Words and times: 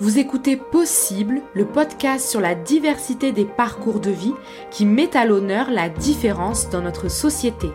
Vous 0.00 0.20
écoutez 0.20 0.56
Possible, 0.56 1.42
le 1.54 1.66
podcast 1.66 2.30
sur 2.30 2.40
la 2.40 2.54
diversité 2.54 3.32
des 3.32 3.44
parcours 3.44 3.98
de 3.98 4.12
vie 4.12 4.34
qui 4.70 4.86
met 4.86 5.16
à 5.16 5.24
l'honneur 5.24 5.72
la 5.72 5.88
différence 5.88 6.70
dans 6.70 6.82
notre 6.82 7.08
société. 7.08 7.68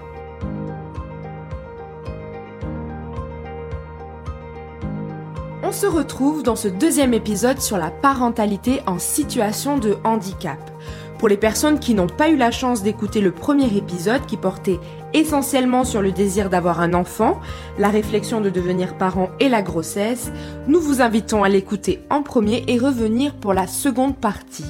On 5.63 5.73
se 5.73 5.85
retrouve 5.85 6.43
dans 6.43 6.55
ce 6.55 6.69
deuxième 6.69 7.13
épisode 7.13 7.59
sur 7.59 7.77
la 7.77 7.91
parentalité 7.91 8.79
en 8.87 8.99
situation 8.99 9.77
de 9.77 9.97
handicap. 10.05 10.71
Pour 11.19 11.27
les 11.27 11.35
personnes 11.35 11.79
qui 11.79 11.93
n'ont 11.93 12.07
pas 12.07 12.29
eu 12.29 12.37
la 12.37 12.51
chance 12.51 12.83
d'écouter 12.83 13.19
le 13.19 13.33
premier 13.33 13.75
épisode 13.75 14.25
qui 14.27 14.37
portait 14.37 14.79
essentiellement 15.13 15.83
sur 15.83 16.01
le 16.01 16.11
désir 16.11 16.49
d'avoir 16.49 16.81
un 16.81 16.93
enfant, 16.93 17.39
la 17.77 17.89
réflexion 17.89 18.41
de 18.41 18.49
devenir 18.49 18.97
parent 18.97 19.29
et 19.39 19.49
la 19.49 19.61
grossesse, 19.61 20.31
nous 20.67 20.79
vous 20.79 21.01
invitons 21.01 21.43
à 21.43 21.49
l'écouter 21.49 22.01
en 22.09 22.23
premier 22.23 22.63
et 22.67 22.77
revenir 22.77 23.35
pour 23.35 23.53
la 23.53 23.67
seconde 23.67 24.17
partie. 24.17 24.65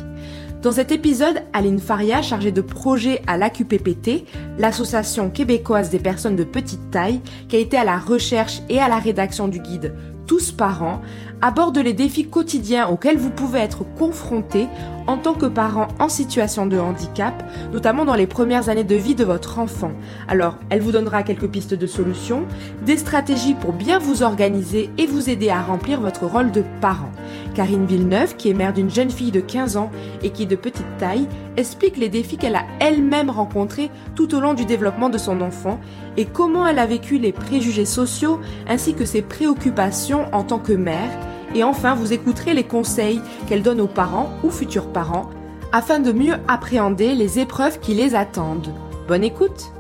Dans 0.62 0.72
cet 0.72 0.94
épisode, 0.94 1.44
Aline 1.52 1.80
Faria, 1.80 2.22
chargée 2.22 2.54
de 2.54 2.62
projet 2.62 3.22
à 3.28 3.36
l'AQPPT, 3.36 4.24
l'association 4.58 5.30
québécoise 5.30 5.90
des 5.90 6.00
personnes 6.00 6.38
de 6.38 6.46
petite 6.46 6.90
taille, 6.90 7.20
qui 7.50 7.58
a 7.58 7.60
été 7.60 7.76
à 7.76 7.84
la 7.84 7.98
recherche 7.98 8.62
et 8.70 8.80
à 8.80 8.88
la 8.88 8.98
rédaction 8.98 9.50
du 9.50 9.60
guide 9.60 9.94
tous 10.26 10.52
parents, 10.52 11.02
aborde 11.42 11.78
les 11.78 11.94
défis 11.94 12.28
quotidiens 12.28 12.88
auxquels 12.88 13.18
vous 13.18 13.30
pouvez 13.30 13.60
être 13.60 13.84
confrontés 13.98 14.68
en 15.08 15.18
tant 15.18 15.34
que 15.34 15.46
parent 15.46 15.90
en 16.00 16.08
situation 16.08 16.66
de 16.66 16.78
handicap, 16.78 17.44
notamment 17.74 18.06
dans 18.06 18.16
les 18.16 18.28
premières 18.28 18.70
années 18.70 18.84
de 18.84 18.96
vie 18.96 19.16
de 19.16 19.26
votre 19.26 19.60
enfant. 19.60 19.92
Alors, 20.28 20.58
elle 20.70 20.82
vous 20.82 20.94
donnera 20.94 21.24
quelques 21.24 21.50
pistes 21.50 21.74
de 21.74 21.88
solutions, 21.88 22.46
des 22.86 22.98
stratégies 22.98 23.56
pour 23.56 23.74
bien 23.74 24.00
vous 24.00 24.24
organiser 24.24 24.90
et 24.98 25.06
vous 25.06 25.30
aider 25.30 25.50
à 25.50 25.62
remplir 25.62 26.00
votre 26.00 26.26
rôle 26.26 26.52
de 26.52 26.64
parent. 26.80 27.12
Karine 27.54 27.86
Villeneuve, 27.86 28.36
qui 28.36 28.50
est 28.50 28.54
mère 28.54 28.74
d'une 28.74 28.90
jeune 28.90 29.10
fille 29.10 29.32
de 29.32 29.40
15 29.40 29.78
ans 29.78 29.92
et 30.22 30.32
qui 30.32 30.44
est 30.44 30.48
de 30.48 30.56
petite 30.56 30.98
taille, 30.98 31.28
explique 31.58 31.98
les 31.98 32.10
défis 32.10 32.38
qu'elle 32.38 32.56
a 32.56 32.66
elle-même 32.80 33.30
rencontrés 33.30 33.92
tout 34.16 34.36
au 34.36 34.40
long 34.40 34.54
du 34.54 34.66
développement 34.66 35.10
de 35.10 35.18
son 35.18 35.42
enfant 35.42 35.80
et 36.18 36.26
comment 36.26 36.68
elle 36.68 36.80
a 36.80 36.86
vécu 36.86 37.18
les 37.18 37.32
préjugés 37.32 37.86
sociaux 37.86 38.40
ainsi 38.68 38.94
que 38.94 39.06
ses 39.06 39.22
préoccupations 39.22 40.26
en 40.34 40.44
tant 40.44 40.60
que 40.60 40.74
mère. 40.74 41.12
Et 41.56 41.64
enfin, 41.64 41.96
vous 41.96 42.14
écouterez 42.14 42.54
les 42.54 42.64
conseils 42.64 43.22
qu'elle 43.48 43.64
donne 43.64 43.82
aux 43.82 43.88
parents 43.88 44.30
ou 44.44 44.50
futurs 44.50 44.92
parents 44.92 45.30
afin 45.72 46.00
de 46.00 46.12
mieux 46.12 46.36
appréhender 46.48 47.16
les 47.16 47.40
épreuves 47.40 47.80
qui 47.80 47.94
les 47.94 48.16
attendent. 48.16 48.74
Bonne 49.08 49.24
écoute 49.24 49.74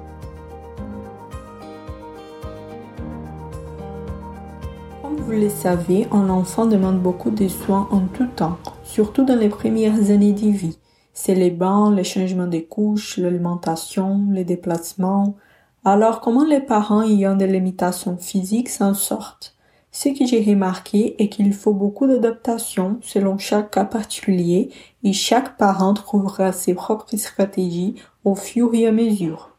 vous 5.33 5.41
le 5.41 5.49
savez, 5.49 6.07
un 6.11 6.29
enfant 6.29 6.67
demande 6.67 7.01
beaucoup 7.01 7.31
de 7.31 7.47
soins 7.47 7.87
en 7.89 8.01
tout 8.01 8.27
temps, 8.35 8.59
surtout 8.83 9.25
dans 9.25 9.35
les 9.35 9.49
premières 9.49 10.11
années 10.11 10.31
de 10.31 10.49
vie. 10.49 10.77
C'est 11.11 11.33
les 11.33 11.49
bains, 11.49 11.91
les 11.91 12.03
changements 12.03 12.45
de 12.45 12.59
couches, 12.59 13.17
l'alimentation, 13.17 14.27
les 14.29 14.43
déplacements. 14.45 15.35
Alors 15.83 16.21
comment 16.21 16.45
les 16.45 16.59
parents 16.59 17.01
ayant 17.01 17.35
des 17.35 17.47
limitations 17.47 18.15
physiques 18.15 18.69
s'en 18.69 18.93
sortent? 18.93 19.55
Ce 19.91 20.09
que 20.09 20.23
j'ai 20.23 20.43
remarqué 20.43 21.15
est 21.17 21.29
qu'il 21.29 21.51
faut 21.53 21.73
beaucoup 21.73 22.05
d'adaptation 22.05 22.99
selon 23.01 23.39
chaque 23.39 23.71
cas 23.71 23.85
particulier 23.85 24.69
et 25.03 25.13
chaque 25.13 25.57
parent 25.57 25.95
trouvera 25.95 26.51
ses 26.51 26.75
propres 26.75 27.17
stratégies 27.17 27.95
au 28.23 28.35
fur 28.35 28.71
et 28.75 28.85
à 28.85 28.91
mesure. 28.91 29.49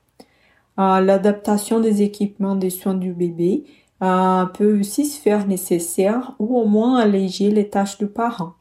Euh, 0.79 1.01
l'adaptation 1.01 1.81
des 1.81 2.03
équipements 2.03 2.57
des 2.57 2.71
soins 2.71 2.95
du 2.95 3.13
bébé 3.13 3.65
euh, 4.05 4.45
peut 4.47 4.79
aussi 4.81 5.07
se 5.07 5.21
faire 5.21 5.47
nécessaire 5.47 6.35
ou 6.39 6.59
au 6.59 6.67
moins 6.67 6.99
alléger 6.99 7.51
les 7.51 7.71
tâches 7.71 7.99
du 7.99 8.07
parent. 8.07 8.55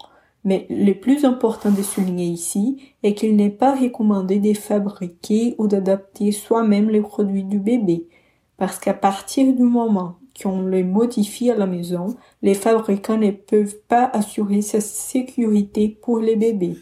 Mais 0.45 0.65
le 0.69 0.93
plus 0.93 1.25
important 1.25 1.71
de 1.71 1.81
souligner 1.81 2.25
ici 2.25 2.81
est 3.03 3.13
qu'il 3.13 3.35
n'est 3.35 3.49
pas 3.49 3.75
recommandé 3.75 4.39
de 4.39 4.53
fabriquer 4.53 5.55
ou 5.57 5.67
d'adapter 5.67 6.31
soi-même 6.31 6.89
les 6.89 7.01
produits 7.01 7.45
du 7.45 7.59
bébé, 7.59 8.07
parce 8.57 8.79
qu'à 8.79 8.93
partir 8.93 9.53
du 9.53 9.63
moment 9.63 10.15
qu'on 10.41 10.65
les 10.65 10.83
modifie 10.83 11.51
à 11.51 11.55
la 11.55 11.67
maison, 11.67 12.15
les 12.41 12.55
fabricants 12.55 13.17
ne 13.17 13.31
peuvent 13.31 13.77
pas 13.87 14.05
assurer 14.13 14.61
sa 14.61 14.81
sécurité 14.81 15.89
pour 16.01 16.19
les 16.19 16.35
bébés. 16.35 16.77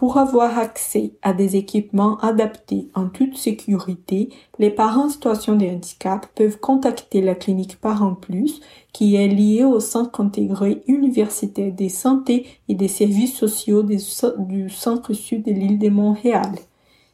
Pour 0.00 0.16
avoir 0.16 0.58
accès 0.58 1.12
à 1.20 1.34
des 1.34 1.56
équipements 1.56 2.16
adaptés 2.20 2.88
en 2.94 3.10
toute 3.10 3.36
sécurité, 3.36 4.30
les 4.58 4.70
parents 4.70 5.04
en 5.04 5.08
situation 5.10 5.56
de 5.56 5.66
handicap 5.66 6.26
peuvent 6.34 6.58
contacter 6.58 7.20
la 7.20 7.34
clinique 7.34 7.78
Parents 7.78 8.14
Plus, 8.14 8.62
qui 8.94 9.16
est 9.16 9.28
liée 9.28 9.62
au 9.62 9.78
Centre 9.78 10.22
intégré 10.22 10.82
universitaire 10.86 11.70
des 11.74 11.90
santé 11.90 12.46
et 12.68 12.74
des 12.74 12.88
services 12.88 13.36
sociaux 13.36 13.82
du 13.82 14.70
centre 14.70 15.12
sud 15.12 15.44
de 15.44 15.52
l'île 15.52 15.78
de 15.78 15.90
Montréal. 15.90 16.50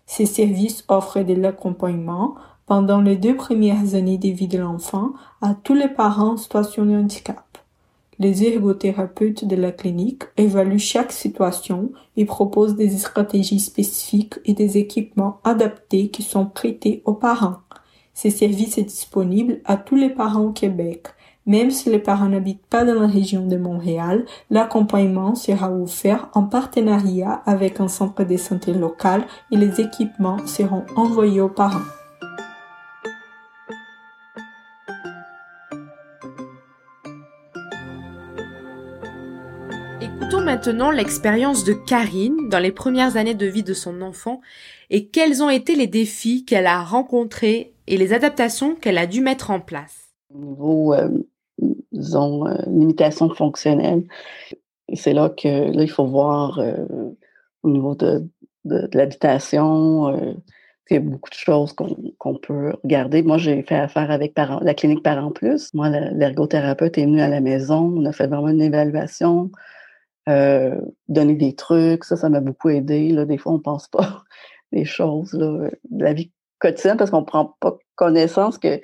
Ces 0.06 0.26
services 0.26 0.84
offrent 0.86 1.24
de 1.24 1.34
l'accompagnement 1.34 2.36
pendant 2.66 3.00
les 3.00 3.16
deux 3.16 3.34
premières 3.34 3.96
années 3.96 4.18
de 4.18 4.28
vie 4.28 4.46
de 4.46 4.58
l'enfant 4.58 5.10
à 5.42 5.54
tous 5.54 5.74
les 5.74 5.88
parents 5.88 6.34
en 6.34 6.36
situation 6.36 6.86
de 6.86 6.94
handicap. 6.94 7.45
Les 8.18 8.44
ergothérapeutes 8.44 9.44
de 9.44 9.56
la 9.56 9.72
clinique 9.72 10.22
évaluent 10.38 10.78
chaque 10.78 11.12
situation 11.12 11.90
et 12.16 12.24
proposent 12.24 12.76
des 12.76 12.88
stratégies 12.88 13.60
spécifiques 13.60 14.36
et 14.46 14.54
des 14.54 14.78
équipements 14.78 15.38
adaptés 15.44 16.08
qui 16.08 16.22
sont 16.22 16.46
prêtés 16.46 17.02
aux 17.04 17.14
parents. 17.14 17.58
Ces 18.14 18.30
services 18.30 18.76
sont 18.76 18.82
disponibles 18.82 19.60
à 19.66 19.76
tous 19.76 19.96
les 19.96 20.08
parents 20.08 20.44
au 20.44 20.52
Québec. 20.52 21.08
Même 21.44 21.70
si 21.70 21.90
les 21.90 21.98
parents 21.98 22.30
n'habitent 22.30 22.66
pas 22.66 22.84
dans 22.86 23.00
la 23.00 23.06
région 23.06 23.46
de 23.46 23.58
Montréal, 23.58 24.24
l'accompagnement 24.50 25.34
sera 25.34 25.70
offert 25.70 26.30
en 26.32 26.44
partenariat 26.44 27.42
avec 27.44 27.80
un 27.80 27.88
centre 27.88 28.24
de 28.24 28.36
santé 28.38 28.72
local 28.72 29.26
et 29.52 29.56
les 29.56 29.80
équipements 29.80 30.44
seront 30.46 30.84
envoyés 30.96 31.42
aux 31.42 31.50
parents. 31.50 31.84
Maintenant 40.46 40.92
l'expérience 40.92 41.64
de 41.64 41.72
Karine 41.72 42.48
dans 42.48 42.60
les 42.60 42.70
premières 42.70 43.16
années 43.16 43.34
de 43.34 43.46
vie 43.46 43.64
de 43.64 43.74
son 43.74 44.00
enfant 44.00 44.40
et 44.90 45.08
quels 45.08 45.42
ont 45.42 45.50
été 45.50 45.74
les 45.74 45.88
défis 45.88 46.44
qu'elle 46.44 46.68
a 46.68 46.84
rencontrés 46.84 47.74
et 47.88 47.96
les 47.96 48.12
adaptations 48.12 48.76
qu'elle 48.76 48.96
a 48.96 49.08
dû 49.08 49.22
mettre 49.22 49.50
en 49.50 49.58
place. 49.58 50.14
Au 50.32 50.38
niveau, 50.38 50.94
euh, 50.94 51.08
disons, 51.90 52.46
euh, 52.46 52.54
limitation 52.68 53.28
fonctionnelle, 53.34 54.04
c'est 54.94 55.14
là 55.14 55.30
que 55.30 55.48
là, 55.48 55.82
il 55.82 55.90
faut 55.90 56.06
voir 56.06 56.60
euh, 56.60 56.76
au 57.64 57.68
niveau 57.68 57.96
de, 57.96 58.24
de, 58.64 58.88
l'habitation, 58.92 60.14
euh, 60.14 60.32
il 60.90 60.94
y 60.94 60.96
a 60.98 61.00
beaucoup 61.00 61.30
de 61.30 61.34
choses 61.34 61.74
qu'on 62.18 62.36
peut 62.36 62.72
regarder. 62.84 63.24
Moi, 63.24 63.38
j'ai 63.38 63.64
fait 63.64 63.74
affaire 63.74 64.12
avec 64.12 64.34
la 64.36 64.74
clinique 64.74 65.02
Parents 65.02 65.32
Plus. 65.32 65.74
Moi, 65.74 65.88
l'ergothérapeute 65.88 66.98
est 66.98 67.04
venu 67.04 67.20
à 67.20 67.28
la 67.28 67.40
maison. 67.40 67.92
On 67.96 68.04
a 68.04 68.12
fait 68.12 68.28
vraiment 68.28 68.50
une 68.50 68.62
évaluation. 68.62 69.50
Euh, 70.28 70.80
donner 71.08 71.36
des 71.36 71.54
trucs, 71.54 72.02
ça, 72.02 72.16
ça 72.16 72.28
m'a 72.28 72.40
beaucoup 72.40 72.68
aidé. 72.68 73.10
Là. 73.10 73.24
Des 73.26 73.38
fois, 73.38 73.52
on 73.52 73.60
pense 73.60 73.86
pas 73.86 74.24
des 74.72 74.84
choses 74.84 75.32
là, 75.32 75.70
de 75.90 76.04
la 76.04 76.12
vie 76.12 76.32
quotidienne 76.58 76.96
parce 76.96 77.10
qu'on 77.10 77.24
prend 77.24 77.56
pas 77.60 77.78
connaissance 77.94 78.58
que 78.58 78.80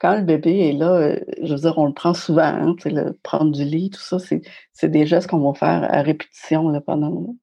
quand 0.00 0.16
le 0.16 0.22
bébé 0.22 0.70
est 0.70 0.72
là, 0.72 0.92
euh, 0.94 1.20
je 1.42 1.52
veux 1.52 1.60
dire, 1.60 1.78
on 1.78 1.86
le 1.86 1.92
prend 1.92 2.14
souvent, 2.14 2.42
hein, 2.42 2.74
le, 2.86 3.12
prendre 3.22 3.52
du 3.52 3.64
lit, 3.64 3.90
tout 3.90 4.00
ça, 4.00 4.18
c'est 4.18 4.88
des 4.88 5.06
gestes 5.06 5.28
qu'on 5.28 5.50
va 5.52 5.56
faire 5.56 5.86
à 5.92 6.02
répétition 6.02 6.68
là, 6.70 6.80
pendant 6.80 7.36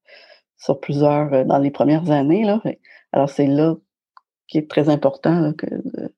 sur 0.58 0.79
plusieurs, 0.79 1.31
euh, 1.34 1.44
dans 1.44 1.59
les 1.59 1.72
premières 1.72 2.09
années. 2.09 2.44
Là. 2.44 2.62
Alors, 3.14 3.29
c'est 3.29 3.47
là 3.47 3.75
qui 4.47 4.58
est 4.58 4.69
très 4.69 4.90
important 4.90 5.53
que, 5.53 5.68
que, 5.68 6.14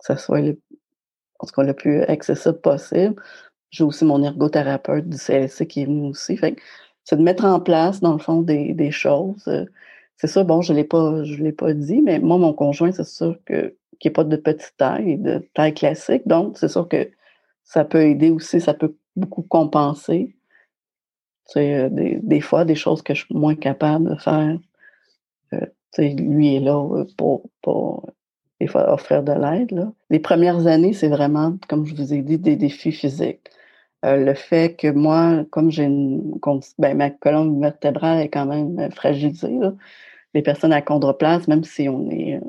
ça 0.00 0.16
soit 0.16 0.40
en 0.40 1.46
tout 1.46 1.54
cas, 1.54 1.62
le 1.62 1.74
plus 1.74 2.02
accessible 2.02 2.60
possible. 2.60 3.14
J'ai 3.74 3.82
aussi 3.82 4.04
mon 4.04 4.22
ergothérapeute 4.22 5.08
du 5.08 5.18
CLC 5.18 5.66
qui 5.66 5.82
est 5.82 5.86
venu 5.86 6.10
aussi. 6.10 6.38
C'est 7.02 7.16
de 7.16 7.22
mettre 7.22 7.44
en 7.44 7.58
place, 7.58 8.00
dans 8.00 8.12
le 8.12 8.20
fond, 8.20 8.40
des, 8.40 8.72
des 8.72 8.92
choses. 8.92 9.48
Euh, 9.48 9.64
c'est 10.16 10.28
ça, 10.28 10.44
bon, 10.44 10.62
je 10.62 10.72
ne 10.72 10.78
l'ai 10.78 11.52
pas, 11.52 11.74
dit, 11.74 12.00
mais 12.00 12.20
moi, 12.20 12.38
mon 12.38 12.52
conjoint, 12.52 12.92
c'est 12.92 13.04
sûr 13.04 13.36
que 13.44 13.74
qui 13.98 14.06
n'est 14.08 14.12
pas 14.12 14.22
de 14.22 14.36
petite 14.36 14.74
taille, 14.76 15.18
de 15.18 15.48
taille 15.54 15.74
classique. 15.74 16.22
Donc, 16.26 16.56
c'est 16.56 16.68
sûr 16.68 16.88
que 16.88 17.10
ça 17.64 17.84
peut 17.84 18.02
aider 18.02 18.30
aussi, 18.30 18.60
ça 18.60 18.74
peut 18.74 18.94
beaucoup 19.16 19.42
compenser. 19.42 20.36
Euh, 21.56 21.88
des, 21.88 22.20
des, 22.22 22.40
fois 22.40 22.64
des 22.64 22.76
choses 22.76 23.02
que 23.02 23.12
je 23.12 23.24
suis 23.24 23.34
moins 23.34 23.56
capable 23.56 24.10
de 24.10 24.14
faire. 24.20 24.56
Euh, 25.52 25.66
lui 25.98 26.54
est 26.54 26.60
là 26.60 27.04
pour, 27.16 27.50
pour 27.60 28.08
des 28.60 28.68
fois 28.68 28.92
offrir 28.92 29.24
de 29.24 29.32
l'aide. 29.32 29.90
Les 30.10 30.20
premières 30.20 30.68
années, 30.68 30.92
c'est 30.92 31.08
vraiment, 31.08 31.56
comme 31.68 31.84
je 31.86 31.94
vous 31.96 32.14
ai 32.14 32.22
dit, 32.22 32.38
des 32.38 32.54
défis 32.56 32.92
physiques. 32.92 33.50
Euh, 34.04 34.16
le 34.16 34.34
fait 34.34 34.76
que 34.76 34.88
moi, 34.88 35.44
comme 35.50 35.70
j'ai 35.70 35.84
une 35.84 36.38
ben, 36.78 36.96
ma 36.96 37.10
colonne 37.10 37.60
vertébrale 37.60 38.20
est 38.20 38.28
quand 38.28 38.46
même 38.46 38.78
euh, 38.78 38.90
fragilisée, 38.90 39.58
les 40.34 40.42
personnes 40.42 40.72
à 40.72 40.82
chondroplaste, 40.82 41.48
même 41.48 41.64
si 41.64 41.88
on 41.88 42.10
est 42.10 42.36
euh, 42.36 42.40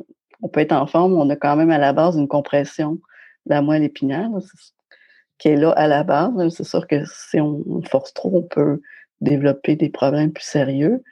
on 0.42 0.50
peut 0.50 0.60
être 0.60 0.74
en 0.74 0.86
forme, 0.86 1.14
on 1.14 1.30
a 1.30 1.36
quand 1.36 1.56
même 1.56 1.72
à 1.72 1.78
la 1.78 1.94
base 1.94 2.18
une 2.18 2.28
compression 2.28 2.94
de 3.46 3.52
la 3.52 3.62
moelle 3.62 3.84
épinière. 3.84 4.30
qui 5.38 5.50
est 5.50 5.56
là 5.56 5.72
à 5.72 5.88
la 5.88 6.04
base. 6.04 6.50
C'est 6.50 6.66
sûr 6.66 6.88
que 6.88 7.04
si 7.06 7.40
on, 7.40 7.82
force 7.84 8.14
trop, 8.14 8.32
on 8.38 8.44
peut 8.44 8.82
développer 9.22 9.76
des 9.76 9.90
problèmes 9.90 10.32
plus 10.34 10.44
sérieux. 10.44 11.04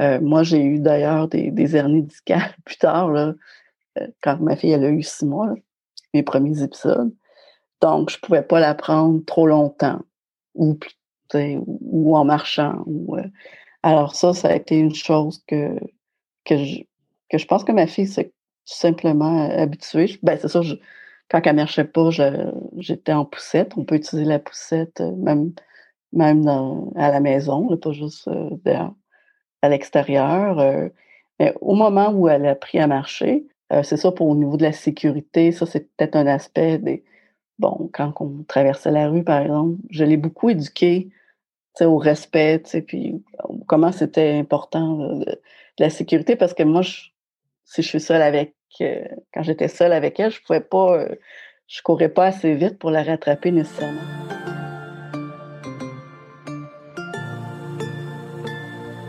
Moi, 0.00 0.42
j'ai 0.42 0.64
eu 0.64 0.80
d'ailleurs 0.80 1.28
des, 1.28 1.50
des 1.52 1.76
hernies 1.76 2.02
discales 2.02 2.54
plus 2.64 2.76
tard, 2.78 3.34
quand 4.22 4.40
ma 4.40 4.56
fille 4.56 4.72
elle 4.72 4.84
a 4.84 4.90
eu 4.90 5.02
six 5.02 5.26
mois, 5.26 5.54
mes 6.14 6.22
premiers 6.22 6.62
épisodes. 6.62 7.12
Donc, 7.82 8.10
je 8.10 8.18
pouvais 8.18 8.42
pas 8.42 8.60
la 8.60 8.74
prendre 8.74 9.24
trop 9.24 9.46
longtemps 9.46 10.00
ou, 10.54 10.78
ou 11.34 12.16
en 12.16 12.24
marchant. 12.24 12.84
Euh, 12.88 13.24
alors 13.82 14.14
ça, 14.14 14.32
ça 14.32 14.48
a 14.48 14.54
été 14.54 14.78
une 14.78 14.94
chose 14.94 15.42
que, 15.46 15.76
que, 16.44 16.56
je, 16.56 16.80
que 17.28 17.38
je 17.38 17.46
pense 17.46 17.64
que 17.64 17.72
ma 17.72 17.86
fille 17.86 18.06
s'est 18.06 18.32
simplement 18.64 19.50
habituée. 19.50 20.18
Ben, 20.22 20.38
c'est 20.40 20.48
ça, 20.48 20.60
quand 21.28 21.40
elle 21.44 21.56
marchait 21.56 21.84
pas, 21.84 22.10
j'étais 22.76 23.12
en 23.12 23.24
poussette. 23.24 23.72
On 23.76 23.84
peut 23.84 23.96
utiliser 23.96 24.28
la 24.28 24.38
poussette 24.38 25.00
euh, 25.00 25.12
même, 25.16 25.52
même 26.12 26.46
à 26.96 27.10
la 27.10 27.20
maison, 27.20 27.76
pas 27.78 27.92
juste 27.92 28.28
euh, 28.28 28.88
à 29.62 29.68
l'extérieur. 29.68 30.58
Euh. 30.60 30.88
mais 31.40 31.54
au 31.60 31.74
moment 31.74 32.10
où 32.10 32.28
elle 32.28 32.46
a 32.46 32.50
appris 32.50 32.78
à 32.78 32.86
marcher, 32.86 33.46
c'est 33.82 33.96
ça 33.96 34.12
pour 34.12 34.28
au 34.28 34.36
niveau 34.36 34.58
de 34.58 34.64
la 34.64 34.72
sécurité, 34.72 35.50
ça 35.50 35.64
c'est 35.64 35.88
peut-être 35.96 36.14
un 36.16 36.26
aspect 36.26 36.76
des. 36.76 37.04
Bon, 37.62 37.88
quand 37.92 38.12
on 38.18 38.42
traversait 38.42 38.90
la 38.90 39.08
rue, 39.08 39.22
par 39.22 39.40
exemple, 39.40 39.76
je 39.88 40.02
l'ai 40.02 40.16
beaucoup 40.16 40.50
éduquée 40.50 41.10
au 41.80 41.96
respect, 41.96 42.60
puis 42.88 43.22
comment 43.68 43.92
c'était 43.92 44.32
important 44.32 44.96
de, 45.20 45.40
la 45.78 45.88
sécurité, 45.88 46.34
parce 46.34 46.54
que 46.54 46.64
moi, 46.64 46.82
si 46.82 47.82
je 47.82 47.86
suis 47.86 48.00
seule 48.00 48.20
avec 48.20 48.56
quand 49.32 49.44
j'étais 49.44 49.68
seule 49.68 49.92
avec 49.92 50.18
elle, 50.18 50.32
je 50.32 50.42
pouvais 50.42 50.60
pas, 50.60 50.98
euh, 50.98 51.14
je 51.68 51.82
courais 51.82 52.08
pas 52.08 52.26
assez 52.26 52.52
vite 52.52 52.80
pour 52.80 52.90
la 52.90 53.04
rattraper 53.04 53.52
nécessairement. 53.52 54.00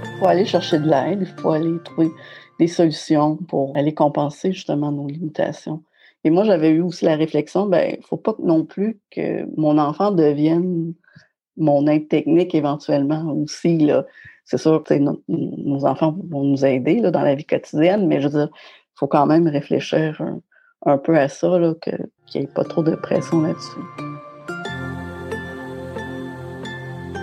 Il 0.04 0.20
faut 0.20 0.28
aller 0.28 0.46
chercher 0.46 0.78
de 0.78 0.88
l'aide, 0.88 1.22
il 1.22 1.42
faut 1.42 1.50
aller 1.50 1.82
trouver 1.84 2.12
des 2.60 2.68
solutions 2.68 3.36
pour 3.36 3.76
aller 3.76 3.96
compenser 3.96 4.54
justement 4.54 4.92
nos 4.92 5.08
limitations. 5.08 5.82
Et 6.24 6.30
moi, 6.30 6.44
j'avais 6.46 6.70
eu 6.70 6.82
aussi 6.82 7.06
la 7.06 7.16
réflexion, 7.16 7.66
ben, 7.66 7.98
faut 8.02 8.18
pas 8.18 8.36
non 8.40 8.64
plus 8.64 9.00
que 9.12 9.46
mon 9.58 9.78
enfant 9.78 10.12
devienne 10.12 10.94
mon 11.58 11.86
aide 11.88 12.08
technique 12.08 12.56
éventuellement 12.56 13.32
aussi. 13.34 13.78
Là. 13.78 14.06
C'est 14.46 14.58
sûr 14.58 14.84
que 14.84 14.94
nos 15.28 15.86
enfants 15.86 16.16
vont 16.30 16.44
nous 16.44 16.66
aider 16.66 17.00
là, 17.00 17.12
dans 17.12 17.22
la 17.22 17.36
vie 17.36 17.46
quotidienne, 17.46 18.08
mais 18.08 18.22
je 18.22 18.28
veux 18.28 18.40
dire, 18.40 18.50
il 18.54 19.00
faut 19.00 19.08
quand 19.08 19.26
même 19.26 19.48
réfléchir 19.48 20.22
un, 20.86 20.98
peu 20.98 21.18
à 21.18 21.28
ça, 21.28 21.60
qu'il 21.82 22.08
n'y 22.36 22.42
ait 22.42 22.48
pas 22.48 22.64
trop 22.64 22.84
de 22.84 22.96
pression 22.96 23.42
là-dessus. 23.42 23.80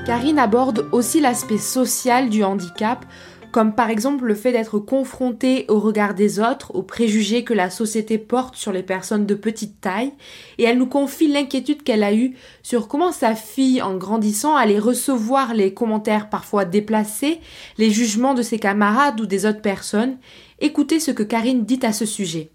Karine 0.07 0.39
aborde 0.39 0.87
aussi 0.93 1.21
l'aspect 1.21 1.59
social 1.59 2.31
du 2.31 2.43
handicap, 2.43 3.05
comme 3.53 3.75
par 3.75 3.91
exemple 3.91 4.25
le 4.25 4.35
fait 4.35 4.53
d'être 4.53 4.79
confrontée 4.79 5.65
au 5.69 5.79
regard 5.81 6.15
des 6.15 6.41
autres, 6.41 6.75
aux 6.75 6.83
préjugés 6.83 7.45
que 7.45 7.55
la 7.55 7.71
société 7.71 8.19
porte 8.19 8.57
sur 8.57 8.73
les 8.73 8.83
personnes 8.83 9.27
de 9.27 9.35
petite 9.35 9.81
taille, 9.81 10.13
et 10.59 10.65
elle 10.65 10.79
nous 10.79 10.87
confie 10.87 11.29
l'inquiétude 11.29 11.83
qu'elle 11.83 12.03
a 12.03 12.15
eue 12.15 12.37
sur 12.63 12.89
comment 12.89 13.13
sa 13.13 13.35
fille, 13.35 13.83
en 13.83 13.97
grandissant, 13.97 14.57
allait 14.57 14.79
recevoir 14.79 15.55
les 15.55 15.75
commentaires 15.75 16.29
parfois 16.29 16.65
déplacés, 16.65 17.41
les 17.79 17.91
jugements 17.91 18.35
de 18.35 18.43
ses 18.43 18.59
camarades 18.59 19.21
ou 19.21 19.27
des 19.27 19.47
autres 19.47 19.63
personnes, 19.63 20.17
Écoutez 20.63 21.01
ce 21.01 21.11
que 21.11 21.23
Karine 21.23 21.65
dit 21.65 21.81
à 21.83 21.93
ce 21.93 22.05
sujet. 22.05 22.51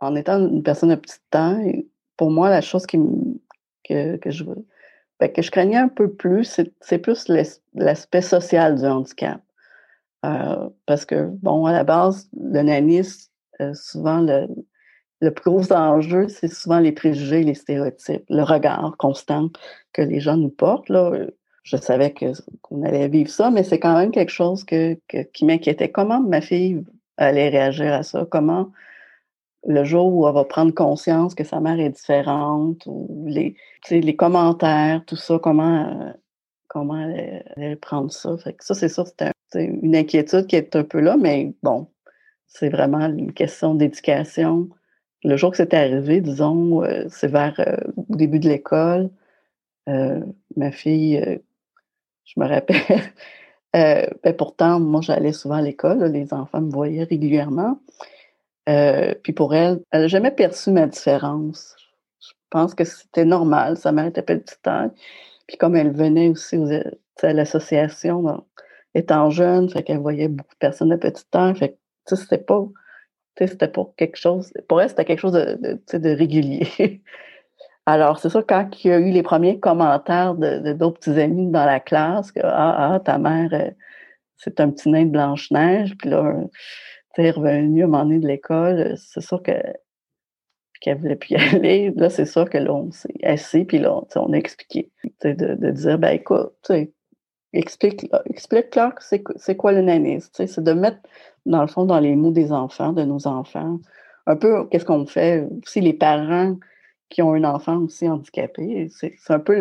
En 0.00 0.16
étant 0.16 0.38
une 0.38 0.62
personne 0.62 0.88
de 0.88 0.94
petite 0.94 1.22
taille, 1.30 1.86
pour 2.16 2.30
moi, 2.30 2.48
la 2.48 2.62
chose 2.62 2.86
qui 2.86 2.98
que, 3.86 4.18
je, 4.24 4.44
ben, 5.20 5.30
que 5.30 5.42
je 5.42 5.50
craignais 5.50 5.76
un 5.76 5.88
peu 5.88 6.10
plus, 6.10 6.58
c'est 6.80 6.98
plus 6.98 7.28
l'aspect 7.74 8.22
social 8.22 8.76
du 8.76 8.86
handicap. 8.86 9.42
Euh, 10.24 10.68
parce 10.86 11.04
que, 11.04 11.28
bon, 11.42 11.66
à 11.66 11.72
la 11.72 11.84
base, 11.84 12.28
le 12.38 12.62
nanisme, 12.62 13.30
euh, 13.60 13.74
souvent, 13.74 14.20
le, 14.20 14.48
plus 15.30 15.50
gros 15.50 15.72
enjeu, 15.72 16.28
c'est 16.28 16.52
souvent 16.52 16.80
les 16.80 16.92
préjugés, 16.92 17.42
les 17.42 17.54
stéréotypes, 17.54 18.24
le 18.28 18.42
regard 18.42 18.96
constant 18.98 19.48
que 19.92 20.02
les 20.02 20.20
gens 20.20 20.36
nous 20.36 20.50
portent. 20.50 20.88
Là. 20.88 21.12
Je 21.62 21.76
savais 21.78 22.14
qu'on 22.62 22.82
allait 22.82 23.08
vivre 23.08 23.30
ça, 23.30 23.50
mais 23.50 23.62
c'est 23.62 23.78
quand 23.78 23.96
même 23.96 24.10
quelque 24.10 24.32
chose 24.32 24.64
que, 24.64 24.98
qui 25.32 25.44
m'inquiétait. 25.46 25.90
Comment 25.90 26.20
ma 26.20 26.42
fille 26.42 26.84
allait 27.16 27.48
réagir 27.48 27.92
à 27.94 28.02
ça? 28.02 28.26
Comment 28.30 28.70
le 29.66 29.84
jour 29.84 30.12
où 30.14 30.28
elle 30.28 30.34
va 30.34 30.44
prendre 30.44 30.74
conscience 30.74 31.34
que 31.34 31.44
sa 31.44 31.60
mère 31.60 31.80
est 31.80 31.90
différente 31.90 32.82
ou 32.86 33.24
les, 33.26 33.56
les 33.90 34.16
commentaires, 34.16 35.02
tout 35.06 35.16
ça, 35.16 35.38
comment, 35.42 35.86
euh, 35.86 36.12
comment 36.68 37.00
elle, 37.00 37.44
allait 37.56 37.76
prendre 37.76 38.12
ça? 38.12 38.36
Que 38.44 38.64
ça, 38.64 38.74
c'est 38.74 38.90
ça, 38.90 39.04
c'est 39.06 39.33
une 39.62 39.96
inquiétude 39.96 40.46
qui 40.46 40.56
est 40.56 40.76
un 40.76 40.84
peu 40.84 41.00
là, 41.00 41.16
mais 41.16 41.54
bon, 41.62 41.88
c'est 42.46 42.68
vraiment 42.68 43.00
une 43.06 43.32
question 43.32 43.74
d'éducation. 43.74 44.68
Le 45.24 45.36
jour 45.36 45.50
que 45.50 45.56
c'est 45.56 45.74
arrivé, 45.74 46.20
disons, 46.20 46.82
euh, 46.84 47.04
c'est 47.08 47.28
vers 47.28 47.54
euh, 47.60 47.76
début 48.08 48.38
de 48.40 48.48
l'école, 48.48 49.10
ma 50.56 50.70
fille, 50.70 51.40
je 52.24 52.40
me 52.40 52.46
rappelle, 52.46 52.76
Euh, 53.74 54.06
ben 54.22 54.36
pourtant, 54.36 54.78
moi, 54.78 55.00
j'allais 55.00 55.32
souvent 55.32 55.56
à 55.56 55.62
l'école, 55.62 56.04
les 56.04 56.32
enfants 56.32 56.60
me 56.60 56.70
voyaient 56.70 57.04
régulièrement. 57.04 57.80
Euh, 58.68 59.14
puis 59.22 59.32
pour 59.32 59.54
elle, 59.54 59.82
elle 59.90 60.02
n'a 60.02 60.08
jamais 60.08 60.30
perçu 60.30 60.70
ma 60.70 60.86
différence. 60.86 61.76
Je 62.20 62.32
pense 62.50 62.74
que 62.74 62.84
c'était 62.84 63.24
normal. 63.24 63.76
Sa 63.76 63.92
mère 63.92 64.06
était 64.06 64.22
petite 64.22 64.60
taille. 64.62 64.90
Puis 65.48 65.56
comme 65.58 65.76
elle 65.76 65.92
venait 65.92 66.28
aussi 66.28 66.56
à 67.22 67.32
l'association 67.32 68.44
étant 68.94 69.30
jeune, 69.30 69.68
fait 69.68 69.82
qu'elle 69.82 69.98
voyait 69.98 70.28
beaucoup 70.28 70.54
de 70.54 70.58
personnes 70.58 70.90
de 70.90 70.96
petite 70.96 71.30
taille. 71.30 71.56
Fait 71.56 71.78
que 72.06 72.16
c'était 72.16 72.38
pas. 72.38 72.64
C'était 73.36 73.68
pas 73.68 73.90
quelque 73.96 74.16
chose. 74.16 74.52
Pour 74.68 74.80
elle, 74.80 74.88
c'était 74.88 75.04
quelque 75.04 75.18
chose 75.18 75.32
de, 75.32 75.80
de, 75.92 76.08
régulier. 76.10 76.68
Alors, 77.86 78.18
c'est 78.20 78.28
ça, 78.28 78.42
quand 78.42 78.70
il 78.84 78.88
y 78.88 78.92
a 78.92 78.98
eu 78.98 79.10
les 79.10 79.24
premiers 79.24 79.58
commentaires 79.58 80.34
de, 80.36 80.72
d'autres 80.72 81.00
petits 81.00 81.20
amis 81.20 81.50
dans 81.50 81.64
la 81.64 81.80
classe, 81.80 82.30
que 82.30 82.40
Ah, 82.44 82.94
ah 82.94 83.00
ta 83.00 83.18
mère, 83.18 83.52
euh, 83.52 83.70
c'est 84.36 84.60
un 84.60 84.70
petit 84.70 84.88
nain 84.88 85.04
de 85.04 85.10
Blanche-Neige, 85.10 85.96
puis 85.98 86.10
là, 86.10 86.32
tu 87.14 87.22
es 87.22 87.30
revenu 87.30 87.82
à 87.82 87.86
un 87.86 87.88
moment 87.88 88.04
donné 88.04 88.20
de 88.20 88.28
l'école, 88.28 88.94
c'est 88.96 89.20
sûr 89.20 89.42
que 89.42 89.52
qu'elle 90.80 90.98
voulait 90.98 91.16
plus 91.16 91.32
y 91.32 91.36
aller. 91.56 91.92
Là, 91.96 92.10
c'est 92.10 92.26
sûr 92.26 92.48
que 92.48 92.58
là, 92.58 92.72
on 92.72 92.90
s'est 92.90 93.08
assis, 93.22 93.64
puis 93.64 93.78
là, 93.78 94.00
on 94.16 94.32
a 94.32 94.36
expliqué. 94.36 94.90
De, 95.24 95.32
de 95.32 95.70
dire, 95.70 95.98
ben 95.98 96.10
écoute, 96.10 96.70
explique, 97.58 98.10
explique-leur 98.26 98.92
c'est, 99.00 99.22
c'est 99.36 99.56
quoi 99.56 99.72
le 99.72 99.82
nanisme. 99.82 100.30
C'est 100.32 100.60
de 100.60 100.72
mettre, 100.72 100.98
dans 101.46 101.60
le 101.62 101.68
fond, 101.68 101.84
dans 101.84 102.00
les 102.00 102.16
mots 102.16 102.30
des 102.30 102.52
enfants, 102.52 102.92
de 102.92 103.04
nos 103.04 103.26
enfants, 103.26 103.78
un 104.26 104.36
peu 104.36 104.66
qu'est-ce 104.68 104.84
qu'on 104.84 105.06
fait. 105.06 105.46
Si 105.66 105.80
les 105.80 105.92
parents 105.94 106.56
qui 107.14 107.22
ont 107.22 107.34
un 107.34 107.44
enfant 107.44 107.78
aussi 107.78 108.08
handicapé. 108.08 108.88
C'est 108.90 109.14
un 109.28 109.38
peu 109.38 109.56